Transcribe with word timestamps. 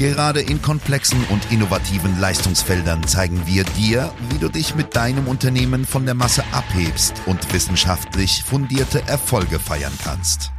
Gerade 0.00 0.40
in 0.40 0.62
komplexen 0.62 1.22
und 1.28 1.52
innovativen 1.52 2.18
Leistungsfeldern 2.18 3.06
zeigen 3.06 3.42
wir 3.44 3.64
dir, 3.64 4.10
wie 4.30 4.38
du 4.38 4.48
dich 4.48 4.74
mit 4.74 4.96
deinem 4.96 5.28
Unternehmen 5.28 5.84
von 5.84 6.06
der 6.06 6.14
Masse 6.14 6.42
abhebst 6.52 7.12
und 7.26 7.52
wissenschaftlich 7.52 8.42
fundierte 8.42 9.02
Erfolge 9.06 9.58
feiern 9.58 9.92
kannst. 10.02 10.52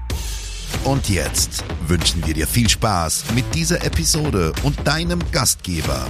Und 0.83 1.09
jetzt 1.09 1.63
wünschen 1.87 2.23
wir 2.27 2.35
dir 2.35 2.45
viel 2.45 2.69
Spaß 2.69 3.33
mit 3.33 3.45
dieser 3.55 3.83
Episode 3.83 4.53
und 4.61 4.87
deinem 4.87 5.19
Gastgeber, 5.31 6.05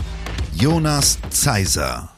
Jonas 0.53 1.17
Zeiser. 1.30 2.09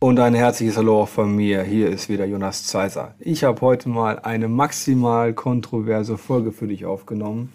Und 0.00 0.20
ein 0.20 0.34
herzliches 0.34 0.76
Hallo 0.76 1.00
auch 1.00 1.08
von 1.08 1.34
mir. 1.34 1.62
Hier 1.62 1.88
ist 1.88 2.10
wieder 2.10 2.26
Jonas 2.26 2.66
Zeiser. 2.66 3.14
Ich 3.18 3.42
habe 3.42 3.58
heute 3.62 3.88
mal 3.88 4.18
eine 4.18 4.48
maximal 4.48 5.32
kontroverse 5.32 6.18
Folge 6.18 6.52
für 6.52 6.66
dich 6.66 6.84
aufgenommen 6.84 7.54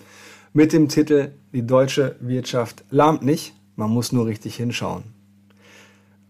mit 0.53 0.73
dem 0.73 0.89
Titel 0.89 1.31
Die 1.53 1.65
deutsche 1.65 2.15
Wirtschaft 2.19 2.83
lahmt 2.89 3.23
nicht, 3.23 3.53
man 3.75 3.89
muss 3.89 4.11
nur 4.11 4.25
richtig 4.25 4.55
hinschauen. 4.55 5.03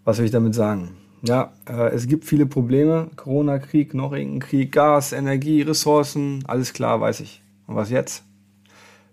Was 0.03 0.17
will 0.17 0.25
ich 0.25 0.31
damit 0.31 0.55
sagen? 0.55 0.95
Ja, 1.23 1.53
äh, 1.67 1.89
es 1.89 2.07
gibt 2.07 2.26
viele 2.26 2.45
Probleme. 2.45 3.09
Corona-Krieg, 3.15 3.93
noch 3.93 4.13
irgendein 4.13 4.39
Krieg, 4.39 4.71
Gas, 4.71 5.12
Energie, 5.12 5.62
Ressourcen, 5.62 6.43
alles 6.48 6.73
klar, 6.73 6.99
weiß 6.99 7.20
ich. 7.20 7.41
Und 7.68 7.76
was 7.76 7.90
jetzt? 7.90 8.23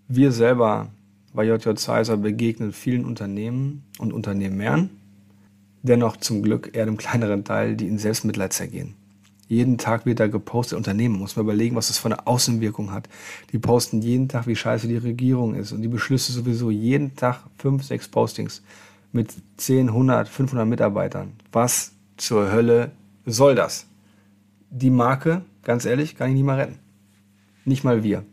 Wir 0.08 0.32
selber 0.32 0.88
bei 1.34 1.44
JJ 1.44 1.74
Zeiser 1.76 2.16
begegnen 2.16 2.72
vielen 2.72 3.04
Unternehmen 3.04 3.84
und 3.98 4.12
Unternehmern, 4.12 4.90
dennoch 5.82 6.16
zum 6.16 6.42
Glück 6.42 6.70
eher 6.74 6.86
dem 6.86 6.96
kleineren 6.96 7.44
Teil, 7.44 7.76
die 7.76 7.86
in 7.86 7.98
Selbstmitleid 7.98 8.52
zergehen. 8.52 8.94
Jeden 9.48 9.78
Tag 9.78 10.04
wird 10.04 10.20
da 10.20 10.26
gepostet. 10.26 10.76
Unternehmen 10.76 11.18
muss 11.18 11.34
man 11.34 11.46
überlegen, 11.46 11.74
was 11.74 11.88
das 11.88 11.98
für 11.98 12.06
eine 12.06 12.26
Außenwirkung 12.26 12.92
hat. 12.92 13.08
Die 13.52 13.58
posten 13.58 14.02
jeden 14.02 14.28
Tag, 14.28 14.46
wie 14.46 14.54
scheiße 14.54 14.86
die 14.86 14.98
Regierung 14.98 15.54
ist 15.54 15.72
und 15.72 15.80
die 15.80 15.88
Beschlüsse 15.88 16.32
sowieso. 16.32 16.70
Jeden 16.70 17.16
Tag 17.16 17.40
fünf, 17.56 17.82
sechs 17.82 18.08
Postings 18.08 18.62
mit 19.10 19.32
10, 19.56 19.88
100, 19.88 20.28
500 20.28 20.68
Mitarbeitern. 20.68 21.32
Was 21.50 21.92
zur 22.18 22.52
Hölle 22.52 22.92
soll 23.24 23.54
das? 23.54 23.86
Die 24.70 24.90
Marke, 24.90 25.42
ganz 25.64 25.86
ehrlich, 25.86 26.16
kann 26.16 26.28
ich 26.28 26.34
nicht 26.34 26.44
mal 26.44 26.60
retten. 26.60 26.78
Nicht 27.64 27.84
mal 27.84 28.02
wir. 28.02 28.24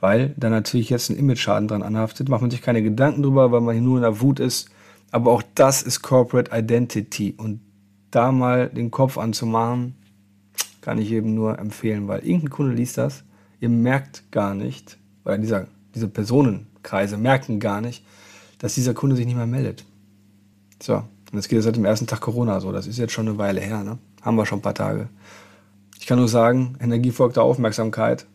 Weil 0.00 0.34
da 0.36 0.50
natürlich 0.50 0.90
jetzt 0.90 1.10
ein 1.10 1.16
Image-Schaden 1.16 1.68
dran 1.68 1.82
anhaftet, 1.82 2.28
macht 2.28 2.42
man 2.42 2.50
sich 2.50 2.62
keine 2.62 2.82
Gedanken 2.82 3.22
drüber, 3.22 3.50
weil 3.50 3.62
man 3.62 3.74
hier 3.74 3.82
nur 3.82 3.96
in 3.96 4.02
der 4.02 4.20
Wut 4.20 4.40
ist. 4.40 4.70
Aber 5.10 5.30
auch 5.32 5.42
das 5.54 5.82
ist 5.82 6.02
Corporate 6.02 6.50
Identity. 6.54 7.34
Und 7.36 7.60
da 8.10 8.30
mal 8.30 8.68
den 8.68 8.90
Kopf 8.90 9.18
anzumachen, 9.18 9.94
kann 10.80 10.98
ich 10.98 11.10
eben 11.12 11.34
nur 11.34 11.58
empfehlen, 11.58 12.08
weil 12.08 12.20
irgendein 12.20 12.50
Kunde 12.50 12.74
liest 12.74 12.98
das, 12.98 13.24
ihr 13.60 13.68
merkt 13.68 14.30
gar 14.30 14.54
nicht, 14.54 14.98
oder 15.24 15.38
dieser, 15.38 15.66
diese 15.94 16.08
Personenkreise 16.08 17.16
merken 17.16 17.60
gar 17.60 17.80
nicht, 17.80 18.04
dass 18.58 18.74
dieser 18.74 18.94
Kunde 18.94 19.16
sich 19.16 19.26
nicht 19.26 19.36
mehr 19.36 19.46
meldet. 19.46 19.84
So, 20.82 20.96
und 20.96 21.36
das 21.36 21.48
geht 21.48 21.62
seit 21.62 21.76
dem 21.76 21.84
ersten 21.84 22.06
Tag 22.06 22.20
Corona 22.20 22.60
so. 22.60 22.72
Das 22.72 22.86
ist 22.86 22.98
jetzt 22.98 23.12
schon 23.12 23.28
eine 23.28 23.38
Weile 23.38 23.60
her, 23.60 23.84
ne? 23.84 23.98
Haben 24.22 24.36
wir 24.36 24.46
schon 24.46 24.58
ein 24.58 24.62
paar 24.62 24.74
Tage. 24.74 25.08
Ich 25.98 26.06
kann 26.06 26.18
nur 26.18 26.28
sagen, 26.28 26.76
Energie 26.80 27.10
folgt 27.10 27.36
der 27.36 27.42
Aufmerksamkeit 27.42 28.26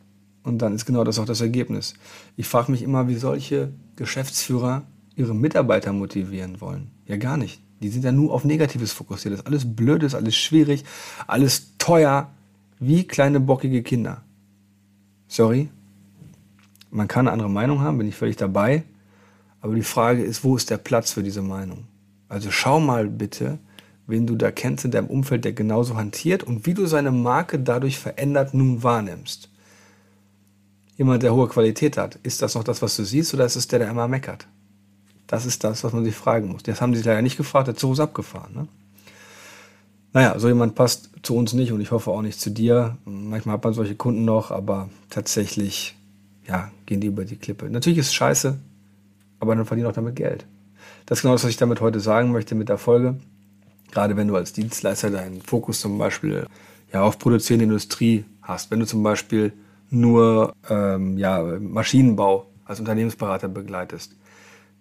und 0.43 0.59
dann 0.59 0.73
ist 0.75 0.85
genau 0.85 1.03
das 1.03 1.19
auch 1.19 1.25
das 1.25 1.41
Ergebnis. 1.41 1.95
Ich 2.37 2.47
frage 2.47 2.71
mich 2.71 2.81
immer, 2.81 3.07
wie 3.07 3.15
solche 3.15 3.73
Geschäftsführer 3.95 4.83
ihre 5.15 5.35
Mitarbeiter 5.35 5.91
motivieren 5.93 6.61
wollen. 6.61 6.91
Ja, 7.07 7.17
gar 7.17 7.37
nicht. 7.37 7.61
Die 7.81 7.89
sind 7.89 8.05
ja 8.05 8.11
nur 8.11 8.33
auf 8.33 8.45
Negatives 8.45 8.93
fokussiert. 8.93 9.33
Das 9.33 9.41
ist 9.41 9.47
alles 9.47 9.75
blöd, 9.75 10.03
ist 10.03 10.15
alles 10.15 10.35
schwierig, 10.35 10.85
alles 11.27 11.77
teuer, 11.77 12.31
wie 12.79 13.05
kleine 13.05 13.39
bockige 13.39 13.83
Kinder. 13.83 14.21
Sorry, 15.27 15.69
man 16.91 17.07
kann 17.07 17.27
eine 17.27 17.33
andere 17.33 17.49
Meinung 17.49 17.81
haben, 17.81 17.97
bin 17.97 18.07
ich 18.07 18.15
völlig 18.15 18.37
dabei. 18.37 18.83
Aber 19.61 19.75
die 19.75 19.81
Frage 19.81 20.23
ist, 20.23 20.43
wo 20.43 20.55
ist 20.55 20.69
der 20.69 20.77
Platz 20.77 21.11
für 21.11 21.23
diese 21.23 21.41
Meinung? 21.41 21.85
Also 22.29 22.51
schau 22.51 22.79
mal 22.79 23.07
bitte, 23.07 23.57
wen 24.07 24.27
du 24.27 24.35
da 24.35 24.51
kennst 24.51 24.85
in 24.85 24.91
deinem 24.91 25.07
Umfeld, 25.07 25.43
der 25.43 25.53
genauso 25.53 25.97
hantiert 25.97 26.43
und 26.43 26.65
wie 26.65 26.73
du 26.73 26.85
seine 26.85 27.11
Marke 27.11 27.59
dadurch 27.59 27.97
verändert 27.97 28.53
nun 28.53 28.83
wahrnimmst. 28.83 29.49
Jemand, 30.97 31.23
der 31.23 31.33
hohe 31.33 31.49
Qualität 31.49 31.97
hat, 31.97 32.15
ist 32.23 32.41
das 32.41 32.55
noch 32.55 32.63
das, 32.63 32.81
was 32.81 32.95
du 32.95 33.03
siehst, 33.03 33.33
oder 33.33 33.45
ist 33.45 33.55
es 33.55 33.67
der, 33.67 33.79
der 33.79 33.89
immer 33.89 34.07
meckert? 34.07 34.47
Das 35.27 35.45
ist 35.45 35.63
das, 35.63 35.83
was 35.83 35.91
man 35.91 36.05
sich 36.05 36.15
fragen 36.15 36.49
muss. 36.49 36.63
Das 36.63 36.79
haben 36.79 36.93
sie 36.93 36.99
sich 36.99 37.05
leider 37.05 37.21
nicht 37.21 37.37
gefragt, 37.37 37.67
der 37.67 37.75
Zug 37.75 37.93
ist 37.93 37.99
abgefahren. 37.99 38.53
Ne? 38.53 38.67
Naja, 40.15 40.39
so 40.39 40.47
jemand 40.47 40.75
passt 40.75 41.09
zu 41.23 41.35
uns 41.35 41.51
nicht 41.51 41.73
und 41.73 41.81
ich 41.81 41.91
hoffe 41.91 42.09
auch 42.09 42.21
nicht 42.21 42.39
zu 42.39 42.49
dir. 42.49 42.97
Manchmal 43.03 43.55
hat 43.55 43.65
man 43.65 43.73
solche 43.73 43.95
Kunden 43.95 44.23
noch, 44.23 44.49
aber 44.49 44.89
tatsächlich, 45.09 45.93
ja, 46.47 46.71
gehen 46.85 47.01
die 47.01 47.07
über 47.07 47.25
die 47.25 47.35
Klippe. 47.35 47.69
Natürlich 47.69 47.99
ist 47.99 48.07
es 48.07 48.13
scheiße, 48.13 48.57
aber 49.41 49.57
dann 49.57 49.65
verdienen 49.65 49.89
auch 49.89 49.93
damit 49.93 50.15
Geld. 50.15 50.45
Das 51.05 51.17
ist 51.17 51.23
genau 51.23 51.33
das, 51.33 51.43
was 51.43 51.49
ich 51.49 51.57
damit 51.57 51.81
heute 51.81 51.99
sagen 51.99 52.31
möchte 52.31 52.55
mit 52.55 52.69
der 52.69 52.77
Folge. 52.77 53.17
Gerade 53.91 54.15
wenn 54.15 54.29
du 54.29 54.37
als 54.37 54.53
Dienstleister 54.53 55.09
deinen 55.09 55.41
Fokus 55.41 55.81
zum 55.81 55.97
Beispiel 55.97 56.47
ja, 56.93 57.01
auf 57.01 57.19
produzierende 57.19 57.65
Industrie 57.65 58.23
hast. 58.41 58.71
Wenn 58.71 58.79
du 58.79 58.85
zum 58.85 59.03
Beispiel 59.03 59.51
nur 59.89 60.53
ähm, 60.69 61.17
ja, 61.17 61.43
Maschinenbau 61.59 62.45
als 62.63 62.79
Unternehmensberater 62.79 63.49
begleitest 63.49 64.15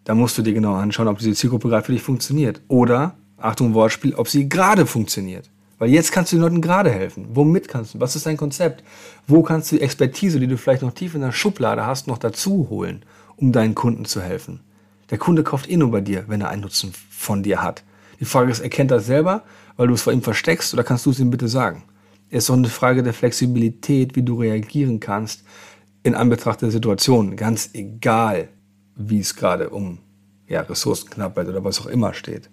da 0.05 0.15
musst 0.15 0.37
du 0.37 0.43
dir 0.43 0.53
genau 0.53 0.75
anschauen, 0.75 1.09
ob 1.09 1.19
diese 1.19 1.33
Zielgruppe 1.33 1.69
gerade 1.69 1.85
für 1.85 1.93
dich 1.93 2.03
funktioniert. 2.03 2.61
Oder, 2.69 3.17
Achtung, 3.45 3.75
Wortspiel, 3.75 4.15
ob 4.15 4.29
sie 4.29 4.49
gerade 4.49 4.87
funktioniert. 4.87 5.51
Weil 5.79 5.91
jetzt 5.91 6.13
kannst 6.13 6.33
du 6.33 6.37
den 6.37 6.43
Leuten 6.43 6.61
gerade 6.63 6.91
helfen. 6.91 7.27
Womit 7.35 7.69
kannst 7.69 7.93
du? 7.93 8.01
Was 8.01 8.17
ist 8.17 8.25
dein 8.25 8.39
Konzept? 8.39 8.83
Wo 9.27 9.43
kannst 9.43 9.71
du 9.71 9.77
die 9.77 9.83
Expertise, 9.83 10.41
die 10.41 10.47
du 10.47 10.57
vielleicht 10.57 10.81
noch 10.81 10.95
tief 10.95 11.15
in 11.15 11.21
der 11.21 11.33
Schublade 11.33 11.85
hast, 11.85 12.07
noch 12.07 12.17
dazu 12.17 12.69
holen, 12.71 13.05
um 13.37 13.53
deinen 13.53 13.75
Kunden 13.75 14.07
zu 14.07 14.23
helfen? 14.23 14.61
Der 15.11 15.19
Kunde 15.19 15.43
kauft 15.43 15.69
eh 15.69 15.77
nur 15.77 15.91
bei 15.91 16.01
dir, 16.01 16.25
wenn 16.27 16.41
er 16.41 16.49
einen 16.49 16.63
Nutzen 16.63 16.93
von 17.11 17.43
dir 17.43 17.63
hat. 17.63 17.83
Die 18.19 18.25
Frage 18.25 18.51
ist, 18.51 18.61
erkennt 18.61 18.91
er 18.93 18.97
das 18.97 19.07
selber, 19.07 19.43
weil 19.77 19.89
du 19.89 19.95
es 19.95 20.03
vor 20.03 20.15
ihm 20.15 20.23
versteckst, 20.23 20.73
oder 20.73 20.85
kannst 20.85 21.05
du 21.05 21.11
es 21.11 21.21
ihm 21.21 21.31
bitte 21.31 21.49
sagen? 21.49 21.83
Es 22.31 22.45
ist 22.45 22.49
doch 22.49 22.57
eine 22.57 22.69
Frage 22.69 23.03
der 23.03 23.13
Flexibilität, 23.13 24.17
wie 24.17 24.23
du 24.23 24.41
reagieren 24.41 25.01
kannst 25.01 25.45
in 26.03 26.15
Anbetracht 26.15 26.63
der 26.63 26.71
Situation. 26.71 27.37
Ganz 27.37 27.71
egal, 27.75 28.49
wie 28.97 29.21
es 29.21 29.37
gerade 29.37 29.69
um 29.69 29.99
ja, 30.49 30.63
Ressourcenknappheit 30.63 31.49
oder 31.49 31.63
was 31.63 31.81
auch 31.81 31.87
immer 31.87 32.15
steht. 32.15 32.49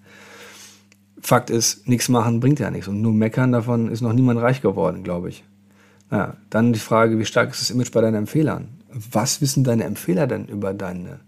Fakt 1.22 1.50
ist, 1.50 1.88
nichts 1.88 2.10
machen 2.10 2.40
bringt 2.40 2.60
ja 2.60 2.72
nichts. 2.72 2.88
Und 2.88 3.02
nur 3.02 3.14
meckern 3.14 3.52
davon 3.52 3.90
ist 3.90 4.02
noch 4.02 4.14
niemand 4.14 4.42
reich 4.42 4.62
geworden, 4.62 5.04
glaube 5.04 5.30
ich. 5.30 5.44
Ja, 6.12 6.36
dann 6.50 6.74
die 6.74 6.80
Frage, 6.80 7.20
wie 7.20 7.26
stark 7.26 7.52
ist 7.52 7.62
das 7.62 7.70
Image 7.70 7.92
bei 7.92 8.02
deinen 8.02 8.16
Empfehlern? 8.16 8.70
Was 9.12 9.40
wissen 9.40 9.64
deine 9.64 9.84
Empfehler 9.86 10.28
denn 10.28 10.46
über 10.46 10.74
deine 10.74 11.22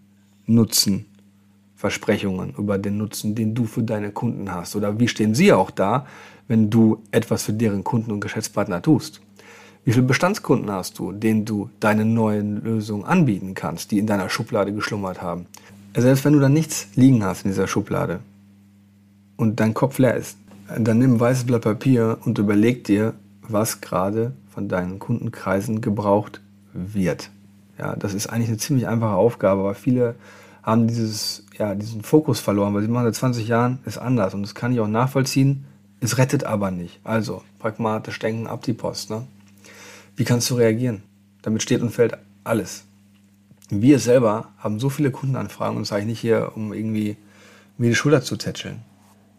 Nutzenversprechungen, 0.46 2.54
über 2.58 2.78
den 2.78 2.98
Nutzen, 2.98 3.36
den 3.36 3.56
du 3.56 3.64
für 3.66 3.84
deine 3.84 4.12
Kunden 4.12 4.52
hast? 4.52 4.76
Oder 4.76 5.00
wie 5.00 5.08
stehen 5.08 5.36
sie 5.36 5.54
auch 5.54 5.72
da, 5.72 6.06
wenn 6.50 6.70
du 6.70 7.02
etwas 7.12 7.44
für 7.44 7.54
deren 7.54 7.86
Kunden 7.86 8.12
und 8.12 8.20
Geschäftspartner 8.20 8.82
tust? 8.82 9.22
Wie 9.86 9.94
viele 9.94 10.06
Bestandskunden 10.06 10.70
hast 10.72 11.00
du, 11.00 11.14
denen 11.14 11.46
du 11.46 11.70
deine 11.80 12.04
neuen 12.04 12.62
Lösungen 12.64 13.06
anbieten 13.06 13.54
kannst, 13.54 13.92
die 13.92 14.00
in 14.00 14.08
deiner 14.08 14.30
Schublade 14.30 14.74
geschlummert 14.74 15.22
haben? 15.22 15.46
Selbst 15.96 16.26
wenn 16.26 16.34
du 16.34 16.40
dann 16.40 16.54
nichts 16.54 16.88
liegen 16.96 17.24
hast 17.24 17.46
in 17.46 17.52
dieser 17.52 17.68
Schublade 17.68 18.20
und 19.38 19.60
dein 19.60 19.74
Kopf 19.74 19.98
leer 19.98 20.16
ist, 20.16 20.38
dann 20.78 21.00
nimm 21.00 21.16
ein 21.16 21.20
weißes 21.20 21.46
Blatt 21.46 21.62
Papier 21.62 22.18
und 22.26 22.38
überleg 22.38 22.84
dir, 22.84 23.14
was 23.42 23.82
gerade 23.82 24.34
von 24.50 24.70
deinen 24.70 25.00
Kundenkreisen 25.00 25.82
gebraucht 25.82 26.42
wird. 26.74 27.30
Ja, 27.78 27.96
das 27.96 28.14
ist 28.14 28.28
eigentlich 28.28 28.50
eine 28.50 28.58
ziemlich 28.58 28.88
einfache 28.88 29.16
Aufgabe, 29.16 29.62
aber 29.62 29.76
viele 29.76 30.16
haben 30.62 30.88
dieses, 30.88 31.44
ja, 31.58 31.76
diesen 31.76 32.04
Fokus 32.04 32.40
verloren, 32.40 32.74
weil 32.74 32.82
sie 32.82 32.88
machen 32.88 33.06
seit 33.06 33.16
20 33.16 33.48
Jahren 33.48 33.80
ist 33.86 33.98
anders 33.98 34.34
und 34.34 34.44
das 34.44 34.56
kann 34.56 34.72
ich 34.72 34.80
auch 34.80 34.88
nachvollziehen. 34.88 35.66
Es 36.00 36.18
rettet 36.18 36.44
aber 36.44 36.72
nicht. 36.72 37.00
Also 37.04 37.44
pragmatisch 37.60 38.20
denken, 38.20 38.48
ab 38.48 38.64
die 38.64 38.74
Post. 38.74 39.10
Ne? 39.10 39.26
Wie 40.16 40.24
kannst 40.24 40.50
du 40.50 40.56
reagieren? 40.56 41.04
Damit 41.42 41.64
steht 41.64 41.82
und 41.82 41.92
fällt 41.92 42.18
alles. 42.44 42.86
Wir 43.70 44.00
selber 44.00 44.50
haben 44.58 44.80
so 44.80 44.90
viele 44.90 45.12
Kundenanfragen, 45.12 45.78
und 45.78 45.84
das 45.84 45.90
sage 45.90 46.02
ich 46.02 46.08
nicht 46.08 46.20
hier, 46.20 46.52
um 46.56 46.74
irgendwie 46.74 47.18
mir 47.78 47.90
die 47.90 47.96
Schulter 47.96 48.22
zu 48.22 48.36
tätscheln. 48.36 48.82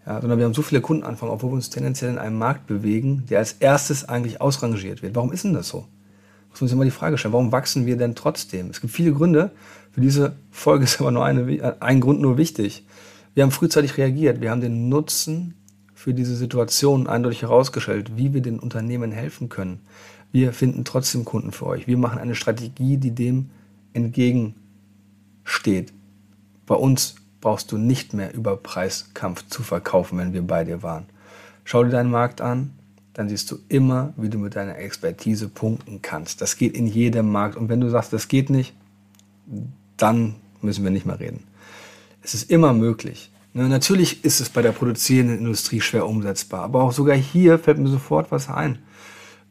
Ja, 0.07 0.21
sondern 0.21 0.39
wir 0.39 0.45
haben 0.45 0.55
so 0.55 0.63
viele 0.63 0.83
Kundenanfragen, 0.83 1.33
obwohl 1.33 1.51
wir 1.51 1.55
uns 1.57 1.71
tendenziell 1.71 2.11
in 2.11 2.19
einem 2.19 2.39
Markt 2.39 2.67
bewegen, 2.67 3.25
der 3.31 3.39
als 3.39 3.53
erstes 3.53 4.07
eigentlich 4.07 4.41
ausrangiert 4.41 5.03
wird. 5.03 5.15
Warum 5.15 5.33
ist 5.33 5.45
denn 5.45 5.55
das 5.55 5.69
so? 5.69 5.87
Muss 6.51 6.61
man 6.61 6.69
sich 6.69 6.75
immer 6.75 6.85
die 6.85 6.91
Frage 6.91 7.17
stellen, 7.17 7.33
warum 7.33 7.53
wachsen 7.53 7.87
wir 7.87 7.97
denn 7.97 8.15
trotzdem? 8.15 8.71
Es 8.71 8.81
gibt 8.81 8.93
viele 8.93 9.13
Gründe. 9.13 9.51
Für 9.93 10.01
diese 10.01 10.37
Folge 10.51 10.85
ist 10.85 11.01
aber 11.01 11.11
nur 11.11 11.25
eine, 11.25 11.77
ein 11.81 12.01
Grund 12.01 12.21
nur 12.21 12.37
wichtig. 12.37 12.85
Wir 13.35 13.43
haben 13.43 13.51
frühzeitig 13.51 13.97
reagiert. 13.97 14.41
Wir 14.41 14.51
haben 14.51 14.61
den 14.61 14.89
Nutzen 14.89 15.55
für 15.95 16.13
diese 16.13 16.37
Situation 16.37 17.07
eindeutig 17.07 17.43
herausgestellt, 17.43 18.17
wie 18.17 18.35
wir 18.35 18.43
den 18.43 18.59
Unternehmen 18.59 19.11
helfen 19.11 19.49
können. 19.49 19.81
Wir 20.33 20.53
finden 20.53 20.85
trotzdem 20.85 21.25
Kunden 21.25 21.51
für 21.51 21.67
euch. 21.67 21.87
Wir 21.87 21.97
machen 21.97 22.19
eine 22.19 22.35
Strategie, 22.35 22.99
die 22.99 23.13
dem 23.13 23.51
entgegensteht. 23.95 25.93
Bei 26.67 26.75
uns 26.75 27.15
brauchst 27.45 27.71
du 27.73 27.77
nicht 27.77 28.15
mehr 28.15 28.33
über 28.33 28.57
Preiskampf 28.57 29.47
zu 29.51 29.63
verkaufen, 29.63 30.17
wenn 30.17 30.33
wir 30.33 30.41
bei 30.41 30.65
dir 30.65 30.83
waren. 30.83 31.05
Schau 31.65 31.85
dir 31.85 31.91
deinen 31.91 32.11
Markt 32.11 32.41
an, 32.41 32.73
dann 33.13 33.29
siehst 33.29 33.51
du 33.51 33.59
immer, 33.69 34.15
wie 34.17 34.31
du 34.31 34.39
mit 34.39 34.57
deiner 34.57 34.79
Expertise 34.79 35.49
punkten 35.49 36.01
kannst. 36.01 36.41
Das 36.41 36.57
geht 36.57 36.75
in 36.75 36.87
jedem 36.87 37.31
Markt. 37.31 37.57
Und 37.57 37.69
wenn 37.69 37.83
du 37.83 37.91
sagst, 37.91 38.15
das 38.15 38.29
geht 38.29 38.49
nicht, 38.49 38.73
dann 39.99 40.37
müssen 40.63 40.85
wir 40.85 40.91
nicht 40.91 41.05
mehr 41.05 41.21
reden. 41.21 41.45
Es 42.23 42.33
ist 42.33 42.51
immer 42.51 42.73
möglich. 42.73 43.31
Natürlich 43.53 44.25
ist 44.25 44.41
es 44.41 44.49
bei 44.49 44.63
der 44.63 44.73
produzierenden 44.73 45.39
Industrie 45.39 45.83
schwer 45.83 46.09
umsetzbar, 46.09 46.63
aber 46.63 46.83
auch 46.83 46.93
sogar 46.93 47.15
hier 47.15 47.59
fällt 47.59 47.77
mir 47.77 47.91
sofort 47.91 48.33
was 48.33 48.49
ein, 48.49 48.79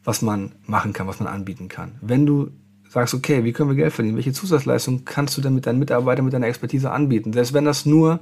was 0.02 0.20
man 0.20 0.50
machen 0.66 0.92
kann, 0.92 1.06
was 1.06 1.20
man 1.20 1.28
anbieten 1.28 1.68
kann. 1.68 1.92
Wenn 2.00 2.26
du 2.26 2.50
sagst, 2.94 3.14
okay, 3.14 3.44
wie 3.44 3.52
können 3.52 3.68
wir 3.68 3.76
Geld 3.76 3.92
verdienen? 3.92 4.16
Welche 4.16 4.32
Zusatzleistung 4.32 5.04
kannst 5.04 5.36
du 5.36 5.40
denn 5.40 5.54
mit 5.54 5.66
deinen 5.66 5.78
Mitarbeitern, 5.78 6.24
mit 6.24 6.32
deiner 6.32 6.46
Expertise 6.46 6.90
anbieten? 6.90 7.32
Selbst 7.32 7.52
wenn 7.52 7.64
das 7.64 7.84
nur 7.84 8.20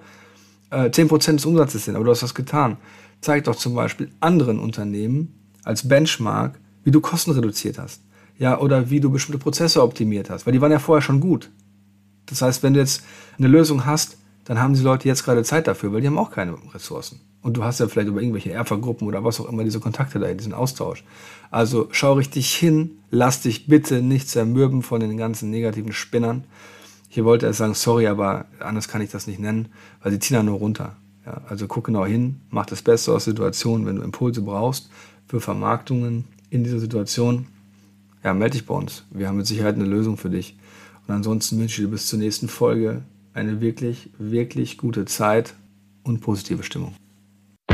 äh, 0.70 0.88
10% 0.88 1.32
des 1.32 1.46
Umsatzes 1.46 1.84
sind, 1.84 1.94
aber 1.94 2.04
du 2.04 2.10
hast 2.10 2.22
das 2.22 2.34
getan. 2.34 2.78
Zeig 3.20 3.44
doch 3.44 3.54
zum 3.54 3.74
Beispiel 3.74 4.10
anderen 4.20 4.58
Unternehmen 4.58 5.34
als 5.62 5.86
Benchmark, 5.86 6.58
wie 6.84 6.90
du 6.90 7.00
Kosten 7.00 7.30
reduziert 7.30 7.78
hast. 7.78 8.02
Ja, 8.38 8.58
oder 8.58 8.90
wie 8.90 8.98
du 8.98 9.10
bestimmte 9.10 9.38
Prozesse 9.38 9.82
optimiert 9.82 10.30
hast, 10.30 10.46
weil 10.46 10.52
die 10.52 10.60
waren 10.60 10.72
ja 10.72 10.80
vorher 10.80 11.02
schon 11.02 11.20
gut. 11.20 11.50
Das 12.26 12.42
heißt, 12.42 12.62
wenn 12.62 12.74
du 12.74 12.80
jetzt 12.80 13.04
eine 13.38 13.48
Lösung 13.48 13.84
hast, 13.84 14.16
dann 14.44 14.58
haben 14.58 14.74
die 14.74 14.80
Leute 14.80 15.06
jetzt 15.06 15.22
gerade 15.22 15.44
Zeit 15.44 15.68
dafür, 15.68 15.92
weil 15.92 16.00
die 16.00 16.06
haben 16.06 16.18
auch 16.18 16.30
keine 16.30 16.56
Ressourcen. 16.74 17.20
Und 17.42 17.56
du 17.56 17.64
hast 17.64 17.80
ja 17.80 17.88
vielleicht 17.88 18.08
über 18.08 18.20
irgendwelche 18.20 18.52
Erfa-Gruppen 18.52 19.06
oder 19.06 19.24
was 19.24 19.40
auch 19.40 19.48
immer 19.48 19.64
diese 19.64 19.80
Kontakte 19.80 20.20
da, 20.20 20.32
diesen 20.32 20.54
Austausch. 20.54 21.04
Also 21.50 21.88
schau 21.90 22.14
richtig 22.14 22.54
hin, 22.54 22.98
lass 23.10 23.42
dich 23.42 23.66
bitte 23.66 24.00
nicht 24.00 24.28
zermürben 24.28 24.82
von 24.82 25.00
den 25.00 25.16
ganzen 25.16 25.50
negativen 25.50 25.92
Spinnern. 25.92 26.44
Hier 27.08 27.24
wollte 27.24 27.46
er 27.46 27.52
sagen, 27.52 27.74
sorry, 27.74 28.06
aber 28.06 28.46
anders 28.60 28.88
kann 28.88 29.02
ich 29.02 29.10
das 29.10 29.26
nicht 29.26 29.40
nennen, 29.40 29.68
weil 30.02 30.12
sie 30.12 30.18
ziehen 30.20 30.36
da 30.36 30.42
nur 30.42 30.58
runter. 30.58 30.96
Ja, 31.26 31.42
also 31.48 31.66
guck 31.66 31.84
genau 31.84 32.06
hin, 32.06 32.40
mach 32.50 32.66
das 32.66 32.82
Beste 32.82 33.12
aus 33.12 33.24
Situationen, 33.24 33.86
wenn 33.86 33.96
du 33.96 34.02
Impulse 34.02 34.40
brauchst 34.42 34.90
für 35.26 35.40
Vermarktungen 35.40 36.24
in 36.50 36.64
dieser 36.64 36.78
Situation. 36.78 37.46
Ja, 38.24 38.34
melde 38.34 38.52
dich 38.52 38.66
bei 38.66 38.74
uns. 38.74 39.04
Wir 39.10 39.28
haben 39.28 39.36
mit 39.36 39.46
Sicherheit 39.46 39.74
eine 39.74 39.84
Lösung 39.84 40.16
für 40.16 40.30
dich. 40.30 40.56
Und 41.06 41.14
ansonsten 41.14 41.58
wünsche 41.58 41.82
ich 41.82 41.88
dir 41.88 41.90
bis 41.90 42.06
zur 42.06 42.18
nächsten 42.18 42.48
Folge 42.48 43.02
eine 43.34 43.60
wirklich, 43.60 44.10
wirklich 44.18 44.78
gute 44.78 45.04
Zeit 45.04 45.54
und 46.04 46.20
positive 46.20 46.62
Stimmung. 46.62 46.94